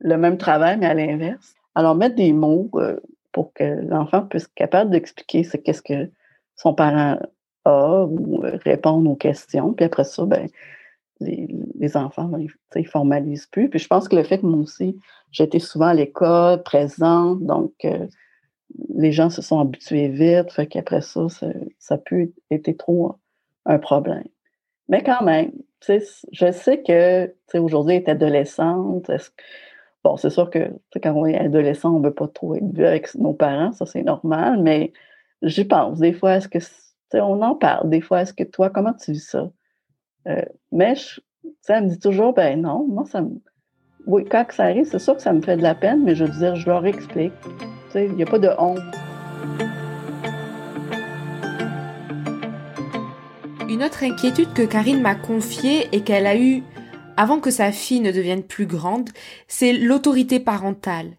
le, 0.00 0.16
même 0.16 0.38
travail, 0.38 0.76
mais 0.78 0.86
à 0.86 0.94
l'inverse. 0.94 1.54
Alors, 1.74 1.94
mettre 1.94 2.16
des 2.16 2.32
mots 2.32 2.70
euh, 2.74 3.00
pour 3.32 3.52
que 3.54 3.64
l'enfant 3.64 4.22
puisse 4.22 4.44
être 4.44 4.54
capable 4.54 4.90
d'expliquer 4.90 5.42
ce 5.42 5.56
qu'est-ce 5.56 5.82
que 5.82 6.10
son 6.54 6.74
parent 6.74 7.18
a 7.64 8.04
ou 8.04 8.44
euh, 8.44 8.58
répondre 8.64 9.10
aux 9.10 9.16
questions. 9.16 9.72
Puis 9.72 9.86
après 9.86 10.04
ça, 10.04 10.24
ben, 10.26 10.48
les, 11.20 11.96
enfants, 11.96 12.24
ben, 12.24 12.46
ils, 12.74 12.86
formalisent 12.86 13.46
plus. 13.46 13.70
Puis 13.70 13.78
je 13.78 13.86
pense 13.86 14.08
que 14.08 14.16
le 14.16 14.22
fait 14.22 14.38
que 14.38 14.46
moi 14.46 14.60
aussi, 14.60 14.98
j'étais 15.30 15.58
souvent 15.58 15.86
à 15.86 15.94
l'école, 15.94 16.62
présente, 16.62 17.42
donc 17.42 17.72
euh, 17.84 18.06
les 18.94 19.12
gens 19.12 19.30
se 19.30 19.42
sont 19.42 19.60
habitués 19.60 20.08
vite, 20.08 20.52
fait 20.52 20.66
qu'après 20.66 21.00
ça, 21.00 21.28
ça, 21.28 21.48
ça 21.78 21.94
a 21.94 21.98
pu 21.98 22.32
être 22.50 22.76
trop 22.76 23.16
un 23.64 23.78
problème. 23.78 24.24
Mais 24.88 25.02
quand 25.02 25.22
même, 25.22 25.52
je 25.88 26.52
sais 26.52 26.82
que 26.82 27.34
aujourd'hui, 27.58 27.96
elle 27.96 28.02
est 28.02 28.08
adolescente. 28.08 29.10
bon, 30.04 30.16
c'est 30.16 30.30
sûr 30.30 30.50
que 30.50 30.70
quand 31.02 31.12
on 31.12 31.26
est 31.26 31.38
adolescent, 31.38 31.94
on 31.94 32.00
ne 32.00 32.06
veut 32.06 32.14
pas 32.14 32.28
trop 32.28 32.54
être 32.54 32.72
vu 32.72 32.84
avec 32.84 33.14
nos 33.14 33.34
parents, 33.34 33.72
ça 33.72 33.86
c'est 33.86 34.02
normal, 34.02 34.62
mais 34.62 34.92
j'y 35.42 35.64
pense. 35.64 35.98
Des 35.98 36.12
fois, 36.12 36.36
est-ce 36.36 36.48
que 36.48 36.58
on 37.14 37.42
en 37.42 37.54
parle, 37.54 37.88
des 37.88 38.00
fois, 38.00 38.22
est-ce 38.22 38.34
que 38.34 38.44
toi, 38.44 38.70
comment 38.70 38.92
tu 38.92 39.12
vis 39.12 39.28
ça? 39.28 39.50
Euh, 40.26 40.42
mais 40.72 40.94
je, 40.96 41.20
elle 41.68 41.84
me 41.84 41.88
dit 41.88 41.98
toujours, 41.98 42.34
ben 42.34 42.60
non, 42.60 42.86
moi, 42.88 43.04
ça 43.06 43.22
me. 43.22 43.30
Oui, 44.06 44.24
quand 44.24 44.44
ça 44.50 44.64
arrive, 44.64 44.84
c'est 44.84 44.98
sûr 44.98 45.16
que 45.16 45.22
ça 45.22 45.32
me 45.32 45.40
fait 45.40 45.56
de 45.56 45.62
la 45.62 45.74
peine, 45.74 46.04
mais 46.04 46.14
je 46.14 46.24
veux 46.24 46.38
dire, 46.38 46.54
je 46.54 46.66
leur 46.66 46.84
explique. 46.86 47.32
Il 47.94 48.12
n'y 48.12 48.22
a 48.22 48.26
pas 48.26 48.38
de 48.38 48.50
honte. 48.58 48.78
Une 53.68 53.82
autre 53.82 54.04
inquiétude 54.04 54.52
que 54.52 54.62
Karine 54.62 55.00
m'a 55.00 55.14
confiée 55.14 55.88
et 55.92 56.02
qu'elle 56.02 56.26
a 56.26 56.36
eue 56.36 56.62
avant 57.16 57.40
que 57.40 57.50
sa 57.50 57.72
fille 57.72 58.00
ne 58.00 58.12
devienne 58.12 58.42
plus 58.42 58.66
grande, 58.66 59.08
c'est 59.48 59.72
l'autorité 59.72 60.40
parentale. 60.40 61.12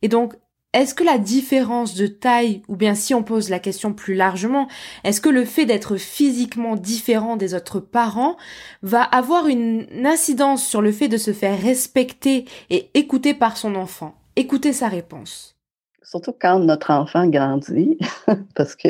Et 0.00 0.08
donc, 0.08 0.34
Est-ce 0.72 0.94
que 0.94 1.04
la 1.04 1.18
différence 1.18 1.94
de 1.94 2.06
taille, 2.06 2.62
ou 2.66 2.76
bien 2.76 2.94
si 2.94 3.12
on 3.12 3.22
pose 3.22 3.50
la 3.50 3.58
question 3.58 3.92
plus 3.92 4.14
largement, 4.14 4.68
est-ce 5.04 5.20
que 5.20 5.28
le 5.28 5.44
fait 5.44 5.66
d'être 5.66 5.96
physiquement 5.96 6.76
différent 6.76 7.36
des 7.36 7.54
autres 7.54 7.78
parents 7.78 8.38
va 8.82 9.02
avoir 9.02 9.48
une 9.48 9.86
incidence 10.06 10.66
sur 10.66 10.80
le 10.80 10.90
fait 10.90 11.08
de 11.08 11.18
se 11.18 11.34
faire 11.34 11.60
respecter 11.60 12.46
et 12.70 12.88
écouter 12.94 13.34
par 13.34 13.58
son 13.58 13.74
enfant? 13.74 14.14
Écoutez 14.34 14.72
sa 14.72 14.88
réponse. 14.88 15.56
Surtout 16.02 16.32
quand 16.32 16.58
notre 16.58 16.90
enfant 16.90 17.26
grandit, 17.26 17.98
parce 18.54 18.74
que, 18.74 18.88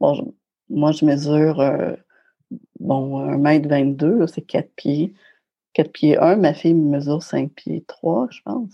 bon, 0.00 0.34
moi 0.70 0.92
je 0.92 1.04
mesure, 1.04 1.60
euh, 1.60 1.94
bon, 2.78 3.26
1m22, 3.38 4.28
c'est 4.28 4.42
4 4.42 4.70
pieds. 4.76 5.14
4 5.72 5.90
pieds 5.90 6.16
1, 6.16 6.36
ma 6.36 6.54
fille 6.54 6.74
mesure 6.74 7.24
5 7.24 7.50
pieds 7.50 7.84
3, 7.88 8.28
je 8.30 8.40
pense. 8.44 8.70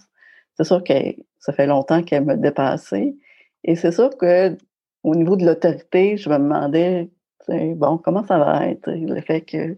C'est 0.58 0.64
sûr 0.64 0.84
que 0.84 0.92
ça 1.40 1.52
fait 1.52 1.66
longtemps 1.66 2.02
qu'elle 2.02 2.24
m'a 2.24 2.36
dépassé. 2.36 3.16
Et 3.64 3.76
c'est 3.76 3.92
sûr 3.92 4.16
que 4.16 4.56
au 5.02 5.14
niveau 5.14 5.36
de 5.36 5.46
l'autorité, 5.46 6.16
je 6.16 6.28
me 6.28 6.38
demandais, 6.38 7.10
bon, 7.48 7.98
comment 7.98 8.24
ça 8.24 8.38
va 8.38 8.68
être? 8.68 8.90
Le 8.90 9.20
fait 9.20 9.40
que, 9.42 9.76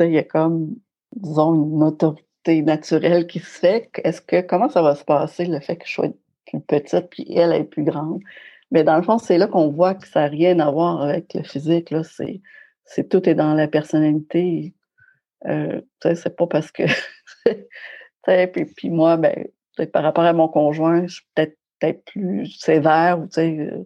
il 0.00 0.12
y 0.12 0.18
a 0.18 0.24
comme, 0.24 0.76
disons, 1.16 1.54
une 1.54 1.82
autorité 1.82 2.62
naturelle 2.62 3.26
qui 3.26 3.40
se 3.40 3.58
fait. 3.58 3.90
Est-ce 4.04 4.20
que, 4.20 4.40
comment 4.42 4.68
ça 4.68 4.82
va 4.82 4.94
se 4.94 5.04
passer, 5.04 5.46
le 5.46 5.60
fait 5.60 5.76
que 5.76 5.86
je 5.86 5.92
sois 5.92 6.08
plus 6.46 6.60
petite, 6.60 7.08
puis 7.10 7.26
elle 7.34 7.52
est 7.52 7.64
plus 7.64 7.84
grande? 7.84 8.20
Mais 8.70 8.84
dans 8.84 8.96
le 8.96 9.02
fond, 9.02 9.18
c'est 9.18 9.38
là 9.38 9.46
qu'on 9.46 9.68
voit 9.68 9.94
que 9.94 10.06
ça 10.08 10.22
n'a 10.22 10.28
rien 10.28 10.58
à 10.60 10.70
voir 10.70 11.02
avec 11.02 11.34
le 11.34 11.42
physique, 11.42 11.90
là. 11.90 12.02
C'est, 12.04 12.40
c'est 12.84 13.08
tout 13.08 13.28
est 13.28 13.34
dans 13.34 13.54
la 13.54 13.68
personnalité. 13.68 14.74
Euh, 15.46 15.80
c'est 16.02 16.36
pas 16.36 16.46
parce 16.46 16.72
que, 16.72 16.84
puis, 18.52 18.64
puis 18.66 18.90
moi, 18.90 19.16
ben, 19.16 19.46
par 19.92 20.02
rapport 20.02 20.24
à 20.24 20.32
mon 20.32 20.48
conjoint, 20.48 21.06
je 21.06 21.14
suis 21.14 21.26
peut-être 21.34 21.56
peut 21.82 22.00
plus 22.06 22.46
sévère 22.46 23.26
euh, 23.38 23.84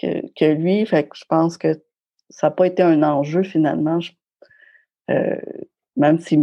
que, 0.00 0.32
que 0.34 0.52
lui. 0.52 0.86
Fait 0.86 1.08
je 1.14 1.24
pense 1.28 1.58
que 1.58 1.82
ça 2.30 2.48
n'a 2.48 2.50
pas 2.52 2.66
été 2.66 2.82
un 2.82 3.02
enjeu 3.02 3.42
finalement. 3.42 3.98
Euh, 5.10 5.36
même 5.96 6.18
si, 6.18 6.38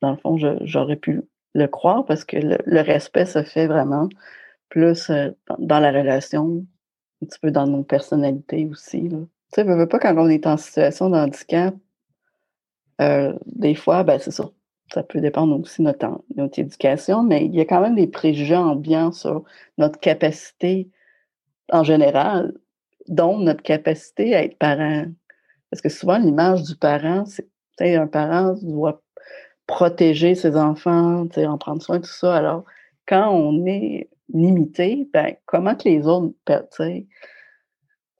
dans 0.00 0.10
le 0.10 0.16
fond, 0.16 0.36
j'aurais 0.62 0.96
pu 0.96 1.22
le 1.54 1.66
croire 1.66 2.04
parce 2.04 2.24
que 2.24 2.36
le, 2.36 2.80
respect 2.80 3.26
se 3.26 3.42
fait 3.42 3.66
vraiment 3.66 4.08
plus 4.68 5.10
euh, 5.10 5.30
dans, 5.58 5.80
la 5.80 5.90
relation, 5.90 6.64
un 7.22 7.26
petit 7.26 7.38
peu 7.40 7.50
dans 7.50 7.66
nos 7.66 7.82
personnalités 7.82 8.66
aussi. 8.70 9.08
Tu 9.08 9.16
sais, 9.54 9.64
veux 9.64 9.88
pas 9.88 9.98
quand 9.98 10.16
on 10.16 10.28
est 10.28 10.46
en 10.46 10.56
situation 10.56 11.10
de 11.10 11.16
handicap, 11.16 11.74
des 13.46 13.74
fois, 13.74 14.04
ben 14.04 14.18
c'est 14.18 14.30
ça 14.30 14.50
ça 14.92 15.02
peut 15.02 15.20
dépendre 15.20 15.58
aussi 15.58 15.82
de 15.82 15.92
notre, 16.36 16.58
éducation, 16.58 17.22
mais 17.22 17.44
il 17.44 17.54
y 17.54 17.60
a 17.60 17.64
quand 17.64 17.80
même 17.80 17.96
des 17.96 18.06
préjugés 18.06 18.56
ambiants 18.56 19.12
sur 19.12 19.44
notre 19.78 20.00
capacité 20.00 20.90
en 21.72 21.84
général, 21.84 22.54
dont 23.08 23.38
notre 23.38 23.62
capacité 23.62 24.34
à 24.34 24.44
être 24.44 24.58
parent. 24.58 25.06
Parce 25.70 25.80
que 25.80 25.88
souvent, 25.88 26.18
l'image 26.18 26.64
du 26.64 26.76
parent, 26.76 27.24
c'est 27.26 27.96
un 27.96 28.08
parent 28.08 28.54
doit 28.62 29.02
protéger 29.66 30.34
ses 30.34 30.56
enfants, 30.56 31.26
en 31.36 31.58
prendre 31.58 31.80
soin, 31.80 32.00
tout 32.00 32.10
ça. 32.10 32.34
Alors, 32.34 32.64
quand 33.06 33.30
on 33.30 33.64
est 33.66 34.10
limité, 34.32 35.08
ben, 35.12 35.34
comment 35.46 35.76
que 35.76 35.88
les 35.88 36.06
autres, 36.06 36.34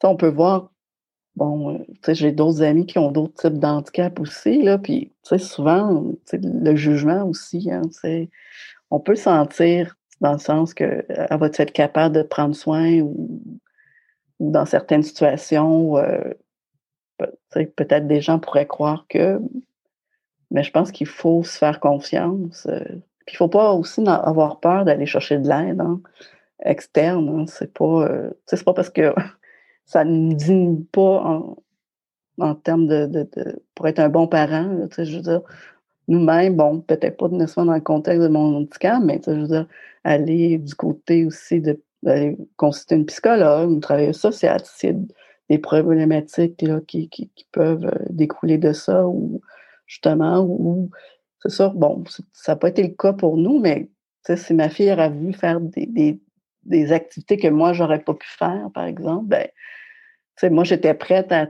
on 0.02 0.16
peut 0.16 0.28
voir 0.28 0.69
bon, 1.40 1.74
euh, 1.74 1.78
tu 1.78 1.94
sais, 2.04 2.14
j'ai 2.14 2.32
d'autres 2.32 2.62
amis 2.62 2.86
qui 2.86 2.98
ont 2.98 3.10
d'autres 3.10 3.34
types 3.34 3.58
d'handicap 3.58 4.20
aussi, 4.20 4.62
là, 4.62 4.76
puis, 4.76 5.10
tu 5.24 5.30
sais, 5.30 5.38
souvent, 5.38 6.04
le 6.32 6.76
jugement 6.76 7.24
aussi, 7.24 7.70
hein, 7.72 7.80
on 8.90 9.00
peut 9.00 9.16
sentir 9.16 9.96
dans 10.20 10.32
le 10.32 10.38
sens 10.38 10.74
que 10.74 11.04
elle 11.08 11.38
va 11.38 11.46
être 11.46 11.72
capable 11.72 12.14
de 12.14 12.22
prendre 12.22 12.54
soin 12.54 13.00
ou, 13.00 13.40
dans 14.38 14.66
certaines 14.66 15.02
situations, 15.02 15.96
euh, 15.96 16.34
peut-être 17.48 18.06
des 18.06 18.20
gens 18.20 18.38
pourraient 18.38 18.66
croire 18.66 19.06
que, 19.08 19.40
mais 20.50 20.62
je 20.62 20.70
pense 20.70 20.92
qu'il 20.92 21.06
faut 21.06 21.42
se 21.42 21.56
faire 21.56 21.80
confiance. 21.80 22.66
Euh, 22.66 22.84
puis 23.26 23.34
il 23.34 23.36
faut 23.36 23.48
pas 23.48 23.72
aussi 23.72 24.02
avoir 24.06 24.60
peur 24.60 24.84
d'aller 24.84 25.06
chercher 25.06 25.38
de 25.38 25.48
l'aide 25.48 25.80
hein, 25.80 26.00
externe. 26.64 27.28
Hein, 27.28 27.44
c'est 27.46 27.72
pas, 27.72 28.08
c'est 28.46 28.64
pas 28.64 28.74
parce 28.74 28.90
que 28.90 29.14
ça 29.90 30.04
ne 30.04 30.32
dit 30.34 30.86
pas 30.92 31.56
en, 32.38 32.54
termes 32.54 32.86
de, 32.86 33.28
pour 33.74 33.88
être 33.88 33.98
un 33.98 34.08
bon 34.08 34.28
parent. 34.28 34.86
je 34.96 35.16
veux 35.16 35.22
dire, 35.22 35.42
nous-mêmes, 36.06 36.56
bon, 36.56 36.80
peut-être 36.80 37.16
pas 37.16 37.28
nécessairement 37.28 37.72
dans 37.72 37.76
le 37.76 37.82
contexte 37.82 38.22
de 38.22 38.28
mon 38.28 38.58
handicap, 38.58 39.02
mais 39.04 39.20
je 39.26 39.32
veux 39.32 39.48
dire, 39.48 39.66
aller 40.04 40.58
du 40.58 40.74
côté 40.76 41.26
aussi 41.26 41.60
de 41.60 41.82
d'aller 42.02 42.38
consulter 42.56 42.94
une 42.94 43.06
psychologue, 43.06 43.70
une 43.70 43.80
travailleuse 43.80 44.16
sociale, 44.16 44.62
a 44.62 44.92
des 45.50 45.58
problématiques 45.58 46.64
qui, 46.86 47.46
peuvent 47.52 47.84
euh, 47.84 48.06
découler 48.08 48.58
de 48.58 48.72
ça, 48.72 49.06
ou 49.06 49.42
justement, 49.86 50.40
ou 50.40 50.88
c'est 51.42 51.50
ça, 51.50 51.72
bon, 51.74 52.04
ça 52.32 52.52
n'a 52.52 52.56
pas 52.56 52.68
été 52.68 52.82
le 52.84 52.94
cas 52.94 53.12
pour 53.12 53.36
nous, 53.36 53.58
mais 53.58 53.90
si 54.34 54.54
ma 54.54 54.70
fille 54.70 54.92
aurait 54.92 55.10
voulu 55.10 55.32
faire 55.32 55.60
des, 55.60 56.20
activités 56.92 57.36
que 57.36 57.48
moi, 57.48 57.72
j'aurais 57.72 58.00
pas 58.00 58.14
pu 58.14 58.28
faire, 58.28 58.68
par 58.74 58.84
exemple, 58.84 59.26
ben, 59.26 59.48
moi, 60.50 60.64
j'étais 60.64 60.94
prête 60.94 61.32
à 61.32 61.46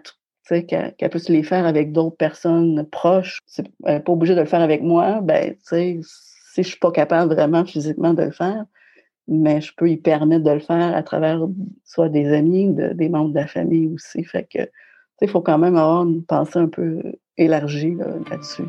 qu'elle 0.48 1.10
puisse 1.10 1.28
les 1.28 1.44
faire 1.44 1.64
avec 1.64 1.92
d'autres 1.92 2.16
personnes 2.16 2.84
proches. 2.90 3.38
N'est 3.86 4.00
pas 4.00 4.12
obligée 4.12 4.34
de 4.34 4.40
le 4.40 4.46
faire 4.46 4.62
avec 4.62 4.82
moi. 4.82 5.20
Ben, 5.22 5.54
si 5.62 6.00
je 6.56 6.62
suis 6.62 6.78
pas 6.78 6.90
capable 6.90 7.32
vraiment 7.32 7.64
physiquement 7.64 8.14
de 8.14 8.24
le 8.24 8.32
faire, 8.32 8.64
mais 9.28 9.60
je 9.60 9.72
peux 9.76 9.88
y 9.88 9.96
permettre 9.96 10.42
de 10.42 10.50
le 10.50 10.58
faire 10.58 10.96
à 10.96 11.02
travers 11.04 11.46
soit 11.84 12.08
des 12.08 12.32
amis 12.32 12.74
des 12.94 13.08
membres 13.08 13.30
de 13.30 13.38
la 13.38 13.46
famille 13.46 13.86
aussi. 13.94 14.24
Fait 14.24 14.48
que, 14.52 14.68
il 15.22 15.28
faut 15.28 15.42
quand 15.42 15.58
même 15.58 15.76
avoir 15.76 16.02
une 16.02 16.24
pensée 16.24 16.58
un 16.58 16.68
peu 16.68 17.00
élargie 17.36 17.94
là-dessus. 18.28 18.64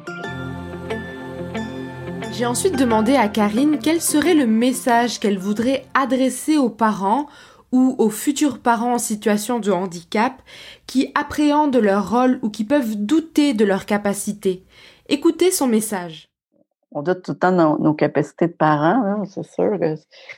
J'ai 2.34 2.46
ensuite 2.46 2.78
demandé 2.78 3.16
à 3.16 3.28
Karine 3.28 3.78
quel 3.78 4.02
serait 4.02 4.34
le 4.34 4.48
message 4.48 5.20
qu'elle 5.20 5.38
voudrait 5.38 5.86
adresser 5.94 6.58
aux 6.58 6.70
parents 6.70 7.28
ou 7.72 7.96
aux 7.98 8.10
futurs 8.10 8.60
parents 8.60 8.94
en 8.96 9.00
situation 9.00 9.60
de 9.60 9.72
handicap 9.72 10.42
qui 10.88 11.12
appréhendent 11.14 11.76
leur 11.76 12.10
rôle 12.10 12.40
ou 12.42 12.50
qui 12.50 12.64
peuvent 12.64 12.96
douter 12.96 13.54
de 13.54 13.66
leurs 13.66 13.86
capacités. 13.86 14.66
Écoutez 15.10 15.52
son 15.52 15.68
message. 15.68 16.30
On 16.92 17.02
doute 17.02 17.22
tout 17.24 17.32
le 17.32 17.38
temps 17.38 17.52
nos, 17.52 17.78
nos 17.80 17.94
capacités 17.94 18.48
de 18.48 18.54
parents, 18.54 19.04
hein, 19.06 19.24
c'est 19.26 19.46
sûr. 19.46 19.78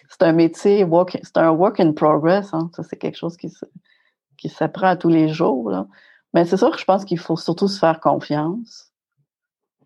C'est 0.09 0.23
un 0.23 0.33
métier, 0.33 0.85
c'est 1.23 1.37
un 1.37 1.51
work 1.51 1.79
in 1.79 1.93
progress. 1.93 2.53
Hein, 2.53 2.69
ça, 2.75 2.83
c'est 2.83 2.97
quelque 2.97 3.17
chose 3.17 3.37
qui, 3.37 3.51
qui 4.37 4.49
s'apprend 4.49 4.87
à 4.87 4.95
tous 4.95 5.09
les 5.09 5.29
jours. 5.29 5.71
Mais 6.33 6.45
c'est 6.45 6.57
sûr 6.57 6.71
que 6.71 6.79
je 6.79 6.85
pense 6.85 7.05
qu'il 7.05 7.19
faut 7.19 7.37
surtout 7.37 7.67
se 7.67 7.79
faire 7.79 7.99
confiance. 7.99 8.91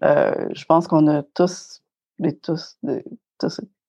Euh, 0.04 0.48
je 0.54 0.66
pense 0.66 0.88
qu'on 0.88 1.08
a 1.08 1.24
tous, 1.24 1.82
des, 2.20 2.38
tous, 2.38 2.78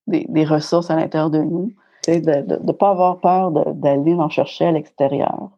des 0.06 0.44
ressources 0.44 0.90
à 0.90 0.96
l'intérieur 0.96 1.30
de 1.30 1.38
nous 1.38 1.72
de 2.16 2.64
ne 2.64 2.72
pas 2.72 2.90
avoir 2.90 3.20
peur 3.20 3.50
d'aller 3.74 4.14
en 4.14 4.28
chercher 4.28 4.66
à 4.66 4.72
l'extérieur, 4.72 5.50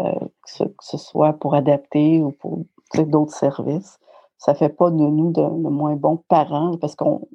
euh, 0.00 0.12
que, 0.12 0.66
ce, 0.80 0.96
soit 0.98 1.32
pour 1.34 1.54
adapter 1.54 2.20
ou 2.20 2.32
pour 2.32 2.64
d'autres 2.94 3.34
services. 3.34 3.98
Ça 4.38 4.52
ne 4.52 4.56
fait 4.56 4.68
pas 4.68 4.90
de 4.90 4.96
nous 4.96 5.32
de, 5.32 5.40
moins 5.42 5.96
bons 5.96 6.18
parents 6.28 6.76
parce 6.76 6.94
qu'on 6.94 7.26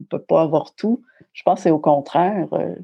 ne 0.00 0.06
peut 0.06 0.22
pas 0.22 0.42
avoir 0.42 0.74
tout. 0.74 1.02
Je 1.32 1.42
pense 1.42 1.58
que 1.58 1.62
c'est 1.64 1.70
au 1.70 1.78
contraire. 1.78 2.48
Euh, 2.52 2.74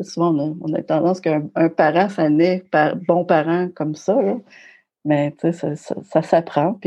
souvent, 0.00 0.34
on 0.60 0.72
a, 0.74 0.82
tendance 0.82 1.20
qu'un 1.20 1.48
parent, 1.76 2.08
ça 2.08 2.28
naît 2.28 2.64
par 2.70 2.96
bon 2.96 3.24
parent 3.24 3.68
comme 3.74 3.94
ça. 3.94 4.18
Mais 5.04 5.34
ça, 5.40 5.76
ça, 5.76 6.22
s'apprend. 6.22 6.78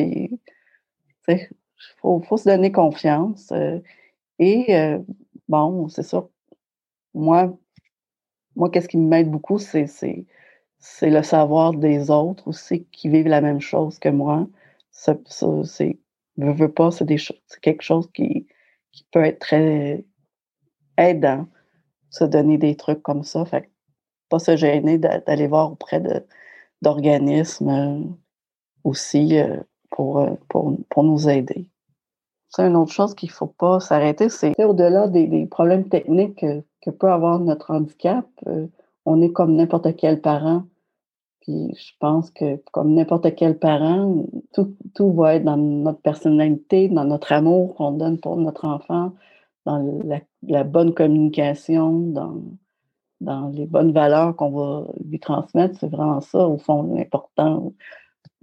Faut, 2.02 2.22
faut, 2.22 2.38
se 2.38 2.50
donner 2.50 2.72
confiance. 2.72 3.52
Euh, 3.52 3.80
et 4.40 4.68
bon, 5.48 5.88
c'est 5.90 6.04
ça 6.04 6.28
moi, 7.16 7.58
moi 8.56 8.70
qu'est-ce 8.70 8.90
qui 8.90 8.98
m'aide 8.98 9.32
beaucoup, 9.32 9.58
c'est, 9.58 9.88
le 11.02 11.22
savoir 11.24 11.74
des 11.74 12.12
autres 12.12 12.48
aussi 12.48 12.86
qui 12.92 13.10
vivent 13.10 13.28
la 13.28 13.42
même 13.42 13.62
chose 13.62 13.98
que 14.00 14.10
moi. 14.10 14.48
Ça, 14.92 15.18
c'est, 15.66 16.00
veux, 16.38 16.72
pas, 16.72 16.92
c'est, 16.92 17.06
quelque 17.62 17.82
chose 17.82 18.10
qui, 18.14 18.48
qui 18.92 19.06
peut 19.12 19.24
être 19.24 19.40
très 19.40 20.06
aidant, 20.98 21.48
se 22.10 22.24
donner 22.24 22.58
des 22.58 22.76
trucs 22.76 23.02
comme 23.02 23.24
ça. 23.24 23.46
Fait 23.46 23.70
pas 24.30 24.40
se 24.40 24.56
gêner 24.58 24.98
d'aller 24.98 25.48
voir 25.48 25.72
auprès 25.72 26.02
d'organismes 26.82 27.70
euh, 27.70 28.02
aussi 28.84 29.40
euh, 29.40 29.58
pour, 29.92 30.20
euh, 30.20 30.36
pour, 30.50 30.76
pour 30.90 31.04
nous 31.04 31.30
aider. 31.30 31.70
C'est 32.50 32.68
une 32.68 32.76
autre 32.76 32.92
chose 32.92 33.16
qu'il 33.16 33.30
ne 33.30 33.34
faut 33.34 33.48
pas 33.48 33.80
s'arrêter, 33.80 34.30
c'est 34.30 34.54
au-delà 34.64 35.08
des, 35.08 35.46
problèmes 35.48 35.90
techniques 35.90 36.46
que, 36.82 36.90
peut 36.92 37.12
avoir 37.12 37.40
notre 37.40 37.72
handicap, 37.72 38.26
euh, 38.48 38.68
on 39.06 39.22
est 39.22 39.32
comme 39.32 39.56
n'importe 39.56 39.96
quel 39.96 40.22
parent. 40.22 40.64
Puis 41.42 41.76
je 41.76 41.94
pense 42.00 42.32
que 42.32 42.58
comme 42.72 42.94
n'importe 42.94 43.36
quel 43.36 43.58
parent, 43.60 44.26
tout, 44.54 45.14
va 45.14 45.36
être 45.36 45.44
dans 45.44 45.58
notre 45.58 46.02
personnalité, 46.02 46.90
dans 46.90 47.06
notre 47.06 47.32
amour 47.32 47.76
qu'on 47.76 47.92
donne 47.92 48.20
pour 48.20 48.36
notre 48.38 48.66
enfant, 48.66 49.14
dans 49.66 50.02
la, 50.44 50.64
bonne 50.64 50.94
communication, 50.94 52.00
dans, 52.00 52.42
dans 53.22 53.50
les 53.50 53.68
bonnes 53.68 53.92
valeurs 53.92 54.36
qu'on 54.36 54.52
va 54.52 54.88
lui 55.04 55.20
transmettre. 55.20 55.78
C'est 55.80 55.90
vraiment 55.90 56.22
ça, 56.22 56.48
au 56.48 56.58
fond, 56.58 56.84
l'important. 56.96 57.74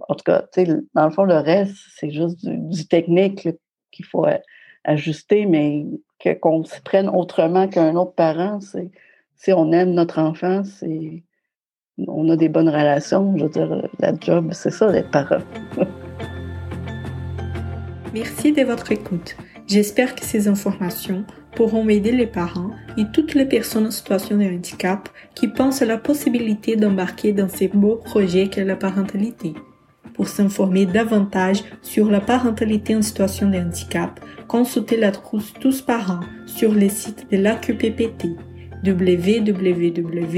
En 0.07 0.15
tout 0.15 0.23
cas, 0.23 0.45
dans 0.93 1.05
le 1.05 1.11
fond, 1.11 1.23
le 1.23 1.37
reste, 1.37 1.75
c'est 1.95 2.11
juste 2.11 2.45
du, 2.45 2.87
technique 2.87 3.49
qu'il 3.93 4.05
faut 4.05 4.25
ajuster, 4.83 5.45
mais 5.45 5.85
qu'on 6.41 6.63
se 6.63 6.81
prenne 6.81 7.09
autrement 7.09 7.67
qu'un 7.67 7.95
autre 7.95 8.13
parent, 8.13 8.59
c'est 8.59 8.89
si 9.35 9.53
on 9.53 9.71
aime 9.71 9.91
notre 9.91 10.19
enfant, 10.19 10.63
c'est 10.63 11.23
on 12.07 12.29
a 12.29 12.35
des 12.35 12.49
bonnes 12.49 12.69
relations. 12.69 13.37
Je 13.37 13.43
veux 13.43 13.49
dire, 13.49 13.89
la 13.99 14.13
job, 14.19 14.49
c'est 14.51 14.71
ça, 14.71 14.91
d'être 14.91 15.11
parent. 15.11 15.43
Merci 18.13 18.51
de 18.51 18.63
votre 18.63 18.91
écoute. 18.91 19.35
J'espère 19.67 20.15
que 20.15 20.23
ces 20.23 20.47
informations 20.47 21.25
pourront 21.55 21.87
aider 21.89 22.11
les 22.11 22.27
parents 22.27 22.71
et 22.97 23.05
toutes 23.13 23.33
les 23.33 23.45
personnes 23.45 23.87
en 23.87 23.91
situation 23.91 24.37
de 24.37 24.43
handicap 24.43 25.09
qui 25.35 25.47
pensent 25.47 25.81
à 25.81 25.85
la 25.85 25.97
possibilité 25.97 26.75
d'embarquer 26.75 27.31
dans 27.31 27.47
ces 27.47 27.67
beaux 27.67 27.95
projets 27.95 28.49
qu'est 28.49 28.65
la 28.65 28.75
parentalité. 28.75 29.53
Pour 30.13 30.27
s'informer 30.27 30.85
davantage 30.85 31.63
sur 31.81 32.11
la 32.11 32.21
parentalité 32.21 32.95
en 32.95 33.01
situation 33.01 33.49
de 33.49 33.57
handicap, 33.57 34.19
consultez 34.47 34.97
la 34.97 35.11
trousse 35.11 35.53
Tous 35.59 35.81
Parents 35.81 36.19
sur 36.45 36.73
le 36.73 36.87
site 36.89 37.27
de 37.31 37.37
l'AQPPT 37.37 38.27
www.aqppt.org. 38.85 40.33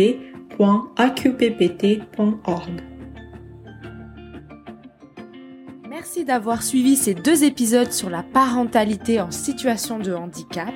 Merci 5.89 6.25
d'avoir 6.25 6.61
suivi 6.61 6.95
ces 6.95 7.13
deux 7.13 7.43
épisodes 7.43 7.91
sur 7.91 8.09
la 8.09 8.21
parentalité 8.21 9.19
en 9.19 9.31
situation 9.31 9.97
de 9.97 10.13
handicap. 10.13 10.73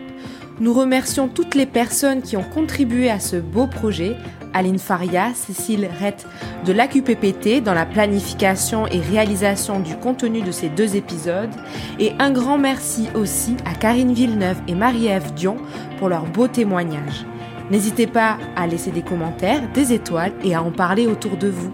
Nous 0.59 0.73
remercions 0.73 1.29
toutes 1.29 1.55
les 1.55 1.65
personnes 1.65 2.21
qui 2.21 2.35
ont 2.35 2.43
contribué 2.43 3.09
à 3.09 3.19
ce 3.19 3.37
beau 3.37 3.65
projet. 3.65 4.17
Aline 4.53 4.79
Faria, 4.79 5.33
Cécile 5.33 5.87
Rett 5.99 6.27
de 6.65 6.73
l'AQPPT 6.73 7.63
dans 7.63 7.73
la 7.73 7.85
planification 7.85 8.85
et 8.87 8.99
réalisation 8.99 9.79
du 9.79 9.95
contenu 9.95 10.41
de 10.41 10.51
ces 10.51 10.67
deux 10.67 10.97
épisodes. 10.97 11.53
Et 11.97 12.11
un 12.19 12.31
grand 12.31 12.57
merci 12.57 13.07
aussi 13.15 13.55
à 13.65 13.73
Karine 13.73 14.13
Villeneuve 14.13 14.57
et 14.67 14.75
Marie-Ève 14.75 15.33
Dion 15.33 15.55
pour 15.97 16.09
leurs 16.09 16.25
beaux 16.25 16.47
témoignages. 16.47 17.25
N'hésitez 17.71 18.07
pas 18.07 18.37
à 18.57 18.67
laisser 18.67 18.91
des 18.91 19.03
commentaires, 19.03 19.61
des 19.73 19.93
étoiles 19.93 20.33
et 20.43 20.55
à 20.55 20.63
en 20.63 20.71
parler 20.71 21.07
autour 21.07 21.37
de 21.37 21.47
vous. 21.47 21.71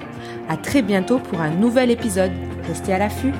À 0.47 0.57
très 0.57 0.83
bientôt 0.83 1.17
pour 1.17 1.41
un 1.41 1.49
nouvel 1.49 1.89
épisode. 1.89 2.33
Restez 2.67 2.93
à 2.93 2.99
l'affût. 2.99 3.33